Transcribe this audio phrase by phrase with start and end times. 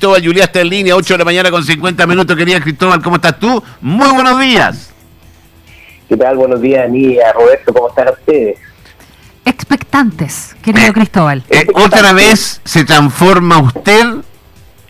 [0.00, 2.34] Cristóbal Juliá está en línea, 8 de la mañana con 50 minutos.
[2.34, 3.62] Quería Cristóbal, ¿cómo estás tú?
[3.82, 4.90] Muy buenos días.
[6.08, 6.38] ¿Qué tal?
[6.38, 8.56] Buenos días, Ania, Roberto, ¿cómo están ustedes?
[9.44, 11.44] Expectantes, querido Eh, Cristóbal.
[11.50, 14.06] Eh, otra vez se transforma usted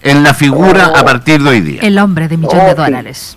[0.02, 1.80] en la figura a partir de hoy día.
[1.82, 2.76] El hombre de millón Oh, de sí.
[2.76, 3.36] dólares.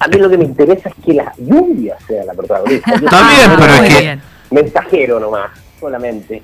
[0.00, 2.94] A mí lo que me interesa es que la lluvia sea la protagonista.
[2.96, 4.18] Está bien, un pero es que-.
[4.50, 6.42] Mensajero nomás, solamente.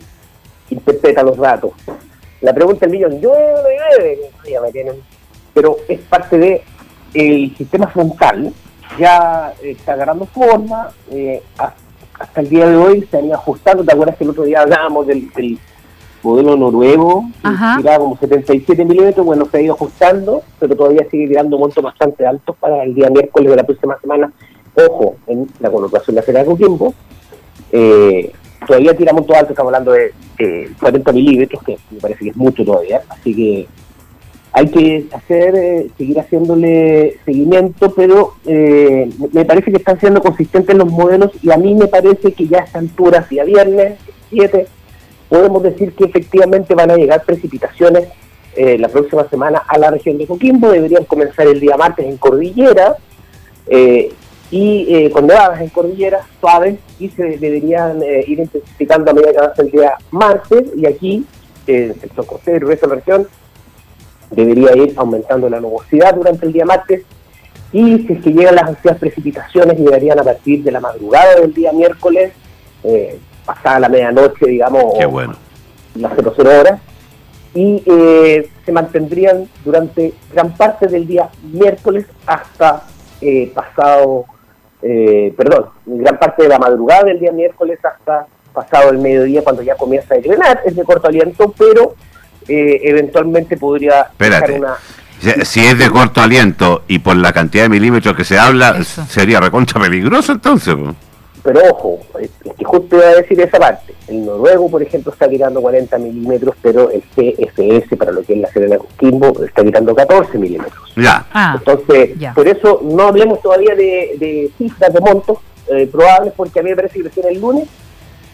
[0.71, 1.73] Interpreta los datos.
[2.41, 4.95] La pregunta del millón, llueve o no me tienen.
[5.55, 6.63] Pero es parte de
[7.15, 8.53] el sistema frontal,
[8.99, 11.75] ya eh, está agarrando forma, eh, ha-
[12.21, 14.61] hasta el día de hoy se han ido ajustando, ¿te acuerdas que el otro día
[14.63, 15.59] hablábamos del, del
[16.23, 17.25] modelo noruego,
[17.77, 21.83] que tiraba como 77 milímetros, bueno, se ha ido ajustando, pero todavía sigue tirando montos
[21.83, 24.33] bastante altos para el día miércoles de la próxima semana.
[24.75, 26.93] Ojo, en la colocación de la Feria de Coquimbo,
[27.73, 28.33] eh,
[28.69, 32.37] todavía tira montos altos, estamos hablando de eh, 40 milímetros, que me parece que es
[32.37, 33.67] mucho todavía, así que
[34.53, 40.77] hay que hacer, eh, seguir haciéndole seguimiento, pero eh, me- parece que están siendo consistentes
[40.77, 43.99] los modelos y a mí me parece que ya a esta altura, día viernes
[44.31, 44.67] 7,
[45.31, 48.09] podemos decir que efectivamente van a llegar precipitaciones
[48.57, 52.17] eh, la próxima semana a la región de Coquimbo, deberían comenzar el día martes en
[52.19, 52.97] Cordillera
[54.51, 59.33] y eh, con nevadas en Cordillera suaves y se deberían eh, ir intensificando a medida
[59.33, 61.25] que avanza el día martes y aquí,
[61.67, 63.29] eh, en el sector costero y resto de la región,
[64.31, 67.03] debería ir aumentando la nubosidad durante el día martes
[67.73, 71.53] y si es que llegan las ansias precipitaciones llegarían a partir de la madrugada del
[71.53, 72.33] día miércoles,
[72.85, 75.35] eh, pasada la medianoche, digamos, Qué bueno.
[75.95, 76.81] las 00 horas,
[77.55, 82.85] y eh, se mantendrían durante gran parte del día miércoles hasta
[83.21, 84.25] eh, pasado,
[84.83, 89.63] eh, perdón, gran parte de la madrugada del día miércoles hasta pasado el mediodía cuando
[89.63, 91.95] ya comienza a declinar, es de corto aliento, pero
[92.49, 94.53] eh, eventualmente podría Espérate.
[94.53, 95.45] dejar una...
[95.45, 99.05] Si- es de corto aliento y por la cantidad de milímetros que se habla, Eso.
[99.07, 100.77] sería recontra peligroso entonces.
[101.49, 103.95] Pero ojo, es es que justo iba a decir esa parte.
[104.07, 108.41] El noruego, por ejemplo, está tirando 40 milímetros, pero el CFS, para lo que es
[108.41, 110.93] la Serena Coquimbo, está tirando 14 milímetros.
[110.95, 111.27] Ya.
[111.33, 112.35] Ah, Entonces, ya.
[112.35, 116.69] por eso no hablemos todavía de, de cifras, de montos eh, probables, porque a mí
[116.69, 117.67] me parece que recién el lunes,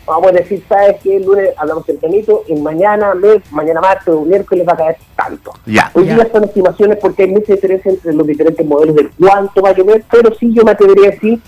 [0.06, 1.16] vamos a decir, ¿sabes qué?
[1.16, 5.52] El lunes hablamos tempranito, y mañana, mes, mañana martes o miércoles va a caer tanto.
[5.66, 5.88] Ya.
[5.94, 6.14] Hoy Ya.
[6.16, 9.74] día son estimaciones porque hay mucha diferencia entre los diferentes modelos de cuánto va a
[9.74, 11.38] llover, pero sí yo me atrevería a decir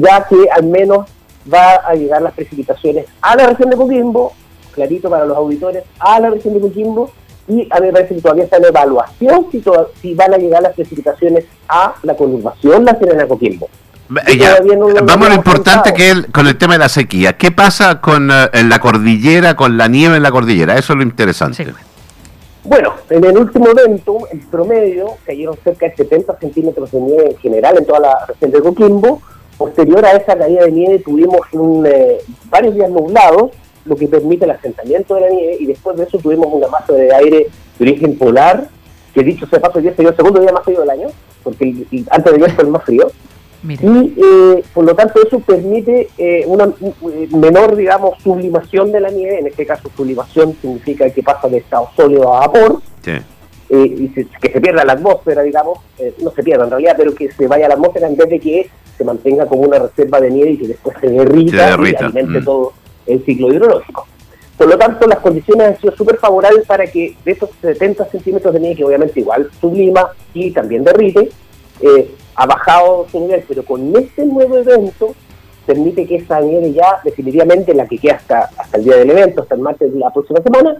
[0.00, 1.06] ya que al menos
[1.52, 4.32] va a llegar las precipitaciones a la región de Coquimbo,
[4.74, 7.10] clarito para los auditores, a la región de Coquimbo,
[7.48, 10.36] y a mí me parece que todavía está en evaluación si, toda- si van a
[10.36, 13.68] llegar las precipitaciones a la conurbación La Serena Coquimbo.
[14.38, 14.58] Ya.
[14.60, 15.94] no Vamos a lo importante pensado.
[15.96, 17.36] que es con el tema de la sequía.
[17.36, 20.76] ¿Qué pasa con eh, en la cordillera, con la nieve en la cordillera?
[20.78, 21.64] Eso es lo interesante.
[21.64, 21.70] Sí.
[22.64, 27.36] Bueno, en el último evento, en promedio, cayeron cerca de 70 centímetros de nieve en
[27.38, 29.22] general en toda la región de Coquimbo.
[29.58, 33.50] Posterior a esa caída de nieve tuvimos un, eh, varios días nublados,
[33.84, 36.92] lo que permite el asentamiento de la nieve, y después de eso tuvimos una masa
[36.92, 37.48] de aire
[37.78, 38.68] de origen polar,
[39.12, 41.08] que dicho sea paso, ya sería el segundo día más frío del año,
[41.42, 43.10] porque el- el- antes de ayer fue el más frío.
[43.68, 49.10] Y eh, por lo tanto eso permite eh, una eh, menor, digamos, sublimación de la
[49.10, 49.40] nieve.
[49.40, 53.10] En este caso, sublimación significa que pasa de estado sólido a vapor Sí.
[53.70, 56.94] eh, y se- que se pierda la atmósfera, digamos, eh, no se pierda en realidad,
[56.96, 59.78] pero que se vaya a la atmósfera en vez de que se mantenga como una
[59.78, 62.44] reserva de nieve y que después se derrita, Se derrita, y alimente mm.
[62.44, 62.72] todo
[63.06, 64.06] el ciclo hidrológico.
[64.58, 68.52] Por lo tanto, las condiciones han sido súper favorables para que de esos 70 centímetros
[68.52, 71.30] de nieve, que obviamente igual sublima y también derrite,
[71.80, 75.14] eh, ha bajado su nivel, pero con este nuevo evento
[75.64, 79.42] permite que esa nieve ya definitivamente, la que queda hasta, hasta el día del evento,
[79.42, 80.76] hasta el martes de la próxima semana,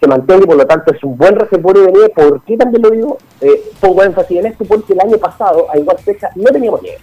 [0.00, 2.08] se mantenga y por lo tanto es un buen reservorio de nieve.
[2.10, 3.18] ¿Por qué también lo digo?
[3.40, 6.98] Eh, pongo énfasis en esto porque el año pasado, a igual fecha, no teníamos nieve.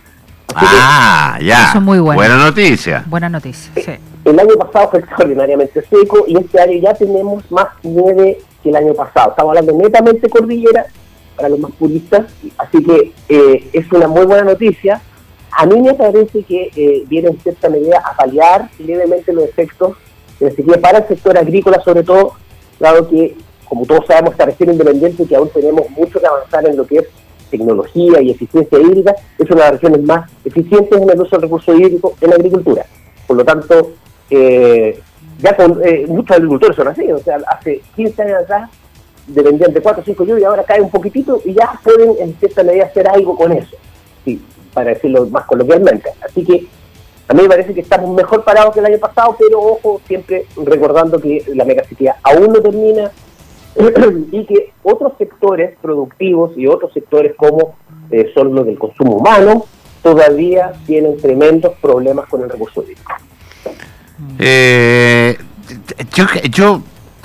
[0.55, 1.69] Ah, ya.
[1.69, 2.19] Eso es muy bueno.
[2.19, 3.03] Buena noticia.
[3.07, 3.71] Buena noticia.
[3.75, 3.91] Sí.
[4.25, 8.75] el año pasado fue extraordinariamente seco y este año ya tenemos más nieve que el
[8.75, 9.31] año pasado.
[9.31, 10.85] Estamos hablando netamente cordillera
[11.35, 12.25] para los más puristas,
[12.57, 15.01] así que eh, es una muy buena noticia.
[15.51, 19.97] A mí me parece que eh, viene en cierta medida a paliar levemente los efectos
[20.39, 22.33] de la sequía para el sector agrícola, sobre todo,
[22.79, 23.35] dado que,
[23.67, 26.99] como todos sabemos, esta región independiente que aún tenemos mucho que avanzar en lo que
[26.99, 27.07] es
[27.51, 31.43] tecnología y eficiencia hídrica, es una de las regiones más eficientes en el uso del
[31.43, 32.85] recurso hídrico en la agricultura.
[33.27, 33.91] Por lo tanto,
[34.29, 34.99] eh,
[35.39, 38.69] ya con eh, muchos agricultores son así, o sea, hace 15 años atrás
[39.27, 42.63] dependían de 4 o 5 lluvias, ahora cae un poquitito y ya pueden en cierta
[42.63, 43.75] medida hacer algo con eso,
[44.25, 44.41] sí,
[44.73, 46.09] para decirlo más coloquialmente.
[46.25, 46.65] Así que
[47.27, 50.45] a mí me parece que estamos mejor parados que el año pasado, pero ojo, siempre
[50.65, 53.11] recordando que la mega sequía aún no termina,
[54.31, 57.75] y que otros sectores productivos y otros sectores como
[58.09, 59.65] eh, son los del consumo humano
[60.03, 63.13] todavía tienen tremendos problemas con el recurso hídrico.
[64.39, 65.37] Eh,
[66.13, 66.81] yo, yo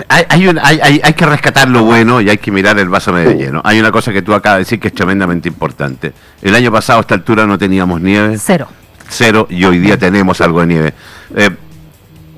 [0.08, 3.32] hay, hay, hay, hay, que rescatar lo bueno y hay que mirar el vaso medio
[3.32, 3.62] lleno.
[3.64, 6.12] Hay una cosa que tú acabas de decir que es tremendamente importante.
[6.42, 8.36] El año pasado a esta altura no teníamos nieve.
[8.38, 8.68] Cero.
[9.08, 10.94] Cero y hoy día tenemos algo de nieve.
[11.34, 11.50] Eh,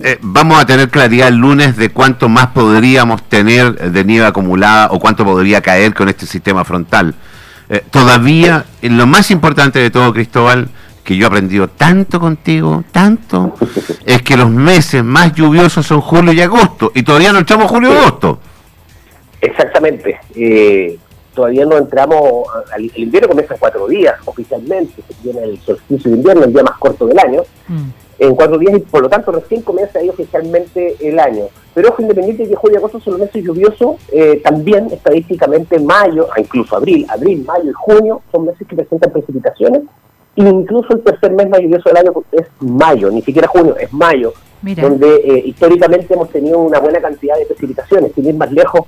[0.03, 4.89] eh, vamos a tener claridad el lunes de cuánto más podríamos tener de nieve acumulada
[4.93, 7.15] o cuánto podría caer con este sistema frontal.
[7.69, 10.69] Eh, todavía, lo más importante de todo, Cristóbal,
[11.03, 13.57] que yo he aprendido tanto contigo, tanto,
[14.07, 17.93] es que los meses más lluviosos son julio y agosto, y todavía no entramos julio
[17.93, 18.39] y agosto.
[19.41, 20.19] Exactamente.
[20.35, 20.99] Eh,
[21.35, 22.47] todavía no entramos,
[22.77, 26.63] el invierno comienza en cuatro días oficialmente, se viene el solsticio de invierno, el día
[26.63, 27.89] más corto del año, mm.
[28.19, 31.45] En cuatro días y por lo tanto recién comienza ahí oficialmente el año.
[31.75, 35.79] Pero ojo, independiente de que julio y agosto son los meses lluviosos, eh, también estadísticamente
[35.79, 39.83] mayo, ah, incluso abril, abril, mayo y junio son meses que presentan precipitaciones
[40.39, 44.33] Incluso el tercer mes más lluvioso del año es mayo, ni siquiera junio, es mayo,
[44.63, 48.83] donde eh, históricamente hemos tenido una buena cantidad de precipitaciones, sin ir más lejos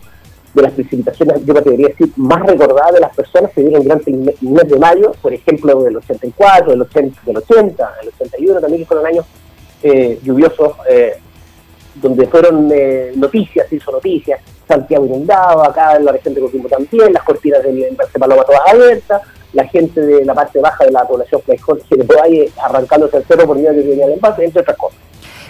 [0.55, 3.83] de las precipitaciones, yo me atrevería a decir, más recordadas de las personas que dieron
[3.83, 8.61] durante el mes de mayo, por ejemplo, del 84, del 80, del 80, del 81
[8.61, 9.27] también, que fueron años
[9.83, 11.15] eh, lluviosos, eh,
[11.95, 12.71] donde fueron
[13.17, 17.63] noticias, se hizo noticias, Santiago inundado, acá en la región de Coquimbo también, las cortinas
[17.63, 21.59] del Embalse Paloma todas abiertas, la gente de la parte baja de la población que
[21.97, 24.99] le ahí arrancándose el cerro por día que venía el empate, entre otras cosas.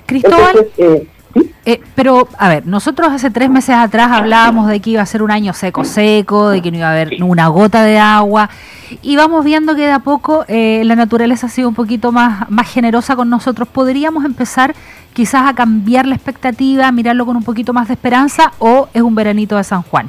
[0.07, 1.07] Cristóbal, eh,
[1.67, 5.23] eh, pero, a ver, nosotros hace tres meses atrás hablábamos de que iba a ser
[5.23, 8.49] un año seco, seco, de que no iba a haber una gota de agua,
[9.03, 12.51] y vamos viendo que de a poco eh, la naturaleza ha sido un poquito más,
[12.51, 13.69] más generosa con nosotros.
[13.69, 14.75] ¿Podríamos empezar
[15.13, 19.03] quizás a cambiar la expectativa, a mirarlo con un poquito más de esperanza, o es
[19.03, 20.09] un veranito de San Juan?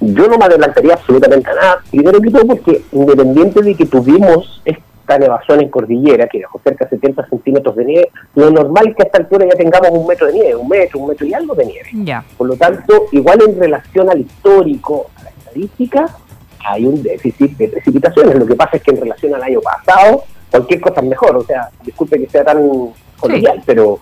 [0.00, 1.82] yo no me adelantaría absolutamente a nada.
[1.90, 4.60] Primero que todo porque independiente de que tuvimos
[5.12, 8.96] esta nevazón en cordillera, que dejó cerca de 70 centímetros de nieve, lo normal es
[8.96, 11.34] que a esta altura ya tengamos un metro de nieve, un metro, un metro y
[11.34, 11.88] algo de nieve.
[12.04, 12.24] Ya.
[12.36, 16.06] Por lo tanto, igual en relación al histórico, a la estadística,
[16.64, 18.34] hay un déficit de precipitaciones.
[18.36, 21.36] Lo que pasa es que en relación al año pasado, cualquier cosa es mejor.
[21.36, 24.00] O sea, disculpe que sea tan coloquial, pero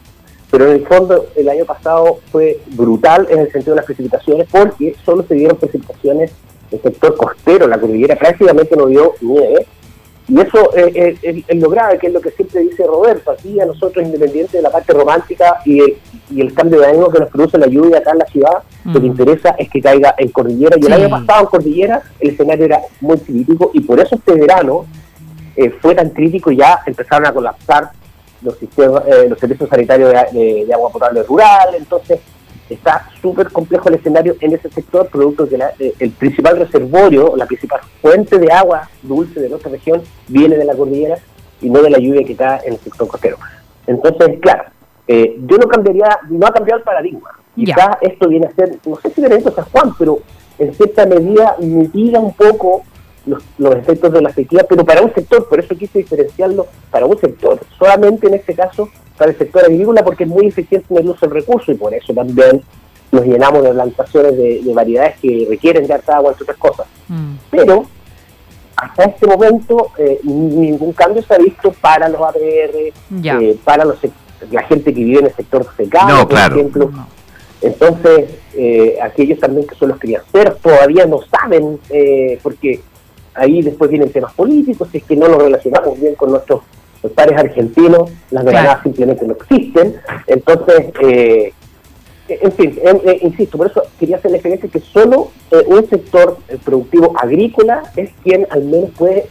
[0.51, 4.49] pero en el fondo el año pasado fue brutal en el sentido de las precipitaciones
[4.51, 6.33] porque solo se dieron precipitaciones
[6.73, 9.67] el sector costero, la cordillera prácticamente no dio nieve.
[10.31, 14.05] Y eso es, lo grave, que es lo que siempre dice Roberto, aquí a nosotros,
[14.05, 15.97] independiente de la parte romántica y el,
[16.31, 18.93] y el cambio de ánimo que nos produce la lluvia acá en la ciudad, lo
[18.93, 19.07] que mm.
[19.07, 20.77] interesa es que caiga en cordillera.
[20.81, 24.35] Y el año pasado en cordillera el escenario era muy crítico y por eso este
[24.35, 24.87] verano
[25.57, 27.91] eh, fue tan crítico y ya empezaron a colapsar
[28.43, 32.21] los sistemas, eh, los servicios sanitarios de, agua potable rural, entonces
[32.75, 37.47] está súper complejo el escenario en ese sector, producto de la, el principal reservorio, la
[37.47, 41.19] principal fuente de agua dulce de nuestra región viene de la cordillera
[41.61, 43.37] y no de la lluvia que está en el sector costero.
[43.87, 44.65] Entonces, claro,
[45.07, 47.31] eh, yo no cambiaría, no ha cambiado el paradigma.
[47.55, 50.21] Quizás esto viene a ser, no sé si viene a San Juan, pero
[50.59, 52.85] en cierta medida mitiga un poco
[53.31, 57.19] los, efectos de la sequía, pero para un sector, por eso quise diferenciarlo, para un
[57.19, 61.11] sector, solamente en este caso para el sector agrícola, porque es muy eficiente en el
[61.11, 62.63] uso del recurso y por eso también
[63.13, 66.87] nos llenamos de plantaciones de, variedades que requieren de harta agua, entre otras cosas.
[67.09, 67.35] Mm.
[67.51, 67.87] Pero
[68.77, 72.93] hasta este momento eh, ningún cambio se ha visto para los APR,
[73.25, 73.99] eh, para los,
[74.51, 76.91] la gente que vive en el sector secano, por ejemplo.
[77.61, 81.79] Entonces, eh, aquellos también que son los crianceros todavía no saben,
[82.43, 82.81] porque
[83.35, 86.63] ahí después vienen temas políticos, si es que no nos relacionamos bien con nuestros
[87.09, 89.97] pares argentinos, las verdades simplemente no existen.
[90.27, 91.53] Entonces, eh,
[92.29, 96.39] en fin, eh, insisto, por eso quería hacer la experiencia que solo eh, un sector
[96.65, 99.27] productivo agrícola es quien al menos puede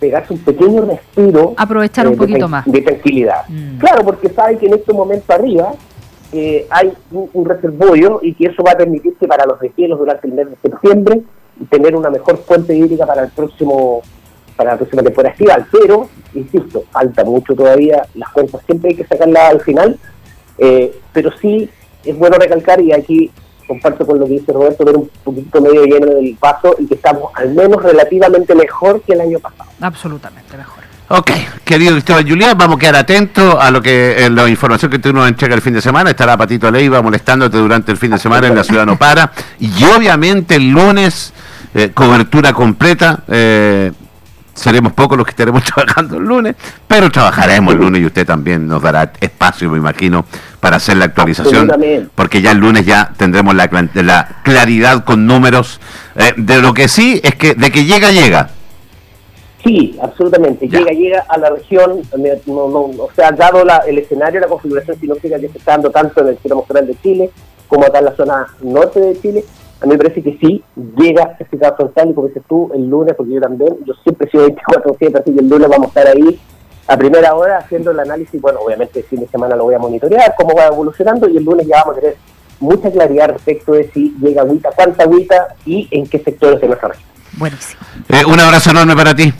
[0.00, 1.54] pegarse un pequeño respiro.
[1.56, 2.64] Aprovechar un poquito más.
[2.66, 3.48] De tranquilidad.
[3.48, 3.78] Mm.
[3.78, 5.72] Claro, porque sabe que en este momento arriba
[6.70, 10.34] hay un, reservorio y que eso va a permitir que para los deshielos durante el
[10.34, 11.22] mes de septiembre
[11.70, 14.02] tener una mejor fuente hídrica para el próximo
[14.56, 15.66] para la próxima temporada estival.
[15.70, 19.96] Pero, insisto, falta mucho todavía, las cuentas siempre hay que sacarlas al final,
[20.58, 21.70] eh, pero sí
[22.04, 23.30] es bueno recalcar, y aquí
[23.68, 26.94] comparto con lo que dice Roberto, ver un poquito medio lleno del paso y que
[26.94, 29.70] estamos al menos relativamente mejor que el año pasado.
[29.80, 30.88] Absolutamente mejor.
[31.10, 31.30] Ok,
[31.64, 35.10] querido Cristóbal Julián, vamos a quedar atentos a lo que eh, la información que tú
[35.10, 36.10] nos entregas el fin de semana.
[36.10, 39.32] Estará Patito Leiva molestándote durante el fin de semana en la ciudad no para.
[39.58, 41.32] Y obviamente el lunes,
[41.74, 43.20] eh, cobertura completa.
[43.28, 43.92] Eh,
[44.54, 46.56] seremos pocos los que estaremos trabajando el lunes,
[46.86, 50.24] pero trabajaremos el lunes y usted también nos dará espacio, me imagino,
[50.60, 51.70] para hacer la actualización,
[52.14, 55.80] porque ya el lunes ya tendremos la, la claridad con números.
[56.16, 58.50] Eh, de lo que sí es que de que llega, llega.
[59.64, 60.68] Sí, absolutamente.
[60.68, 62.00] Llega, llega a la región,
[62.46, 65.90] no, no, o sea, dado la, el escenario, la configuración sinóptica que se está dando
[65.90, 67.30] tanto en el cielo austral de Chile
[67.68, 69.44] como acá en la zona norte de Chile,
[69.80, 70.62] a mí me parece que sí,
[70.96, 74.26] llega este caso frontal y como dices tú, el lunes, porque yo también, yo siempre
[74.26, 76.40] he sido 24-7, así que el lunes vamos a estar ahí
[76.88, 79.78] a primera hora haciendo el análisis, bueno, obviamente el fin de semana lo voy a
[79.78, 82.16] monitorear, cómo va evolucionando y el lunes ya vamos a tener
[82.60, 86.88] mucha claridad respecto de si llega agüita, cuánta agüita y en qué sectores de nuestra
[86.88, 87.08] región.
[87.34, 87.80] Buenísimo.
[88.08, 89.32] Eh, un abrazo enorme para ti.